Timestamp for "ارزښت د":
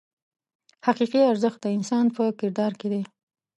1.31-1.67